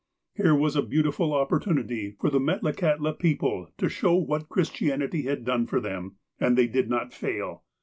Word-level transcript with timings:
Here 0.33 0.55
was 0.55 0.75
a 0.75 0.81
beautiful 0.81 1.31
opportunity 1.31 2.15
for 2.19 2.31
the 2.31 2.39
Metlakahtla 2.39 3.19
people 3.19 3.69
to 3.77 3.87
show 3.87 4.15
what 4.15 4.49
Christianity 4.49 5.21
had 5.27 5.45
done 5.45 5.67
for 5.67 5.79
them. 5.79 6.15
And 6.39 6.57
they 6.57 6.65
did 6.65 6.89
not 6.89 7.13
fail. 7.13 7.61